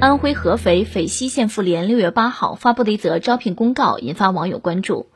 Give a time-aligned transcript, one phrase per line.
[0.00, 5.08] 安徽合肥肥西县妇联六月八号发布的一则招聘公告引发网友关注。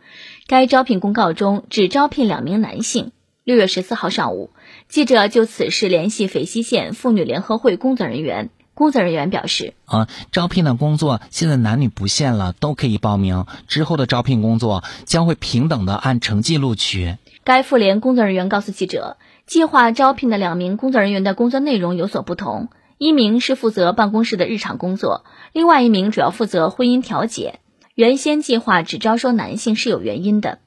[0.47, 3.11] 该招聘公告中只招聘两名男性。
[3.45, 4.51] 六月十四号上午，
[4.87, 13.47] 记者就此事联系肥西县妇女联合会工作人员，工作人员表示：啊，招聘的工作现在男女不限了，都可以报名。
[13.67, 17.17] 之后的招聘工作将会平等的按成绩录取。
[17.43, 19.17] 该妇联工作人员告诉记者，
[19.47, 22.69] 计划招聘的两名工作人员的工作内容有所不同。
[23.05, 27.61] 一名是负责办公室的日常工作，另外一名主要负责婚姻调解。
[27.95, 30.61] 原先计划只招收男性是有原因的。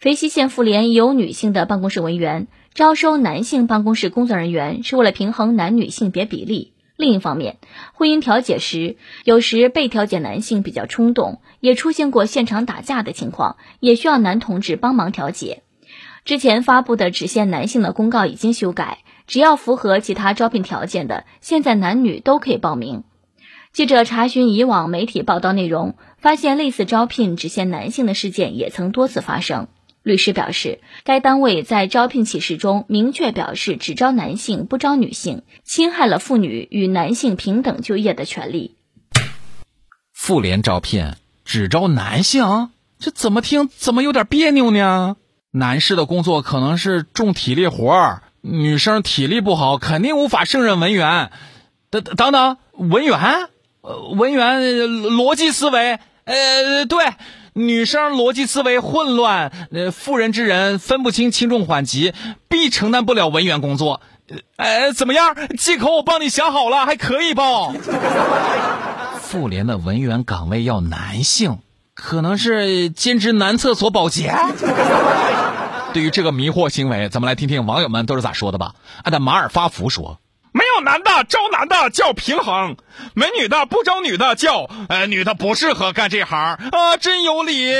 [0.00, 6.72] 肥西县妇联有女性的办公室文员，招收男性办公室工作人员是为了平衡男女性别比例。
[6.96, 7.58] 另一方面，
[7.92, 15.62] 婚姻调解时，有时被调解男性比较冲动，也出现过现场打架的情况，也需要男同志帮忙调解。
[16.24, 19.03] 之前发布的只限男性的公告已经修改。
[19.26, 23.04] 只要符合其他招聘条件的，现在男女都可以报名。
[23.72, 29.68] 记者查询以往媒体报道内容，发现类似招聘只限男性的事件也曾多次发生。
[30.02, 38.76] 律师表示，该单位在招聘启事中明确表示只招男性不招女性，侵害了妇女与男性平等就业的权利。
[40.12, 45.16] 妇联招聘只招男性，这怎么听怎么有点别扭呢？
[45.50, 48.22] 男士的工作可能是重体力活儿。
[48.46, 51.30] 女生体力不好，肯定无法胜任文员。
[51.88, 53.48] 等等等，文员，
[54.16, 57.14] 文员逻辑思维，呃，对，
[57.54, 62.12] 女生逻辑思维混乱，呃，妇人之仁分不清轻重缓急，
[62.48, 64.02] 必承担不了文员工作。
[64.56, 65.34] 呃，怎么样？
[65.56, 67.42] 借口我帮你想好了，还可以不？
[69.20, 71.60] 妇联的文员岗位要男性，
[71.94, 74.34] 可能是兼职男厕所保洁。
[75.94, 78.74] 对于这个迷惑行为，咱们来听听网友们都是咋说的吧。
[79.04, 80.18] 按照马尔发福说
[80.50, 82.76] ：“没有男的招男的叫平衡，
[83.14, 87.72] 没女的不招女的叫呃女的不适合干这行啊，真有理。”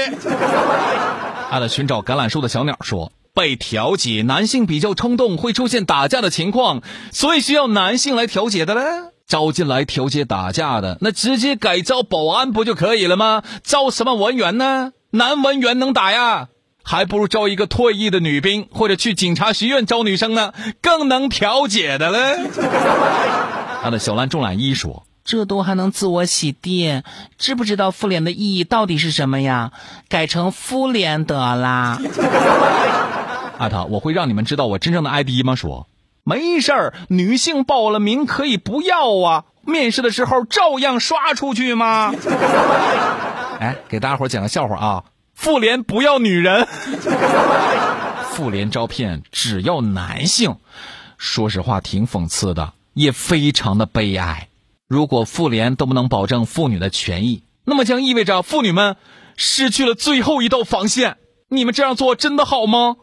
[1.51, 8.81] 按照寻找橄榄树的小鸟说：“被调解，男性比较冲动，会出现打架的情况，所以需要男性来调解的嘞。
[9.27, 13.43] 招进来调解打架的，那直接改招保安不就可以了吗？
[13.65, 14.93] 招什么文员呢？
[15.11, 16.51] 男文员能打呀？”
[16.87, 20.53] 还不如招一个退役的女兵，或者去警察学院招女生呢，
[20.83, 22.49] 更能调解的嘞。
[23.83, 27.03] 他的小兰重懒一说：“这都还能自我洗地，
[27.39, 29.73] 知不知道妇联的意义到底是什么呀？
[30.09, 31.99] 改成妇联得啦。
[33.59, 35.55] ”阿桃，我会让你们知道我真正的 ID 吗？
[35.55, 35.87] 说
[36.23, 42.13] 没事儿，女性报了名可以不要啊，面试的时候照样刷出去吗？
[43.61, 45.05] 哎，给大家伙讲个笑话啊。
[45.35, 46.67] 妇联不要女人，
[48.33, 50.57] 妇联招聘只要男性，
[51.19, 54.49] 说实话挺讽刺的，也非常的悲哀。
[54.89, 58.97] 如果妇联都不能保证妇女的权益，那么将意味着妇女们
[59.37, 61.17] 失去了最后一道防线。
[61.49, 62.97] 你们这样做真的好吗？